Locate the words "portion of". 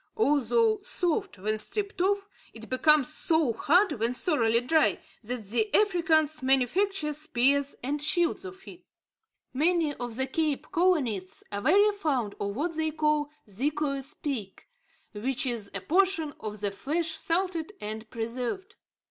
15.81-16.61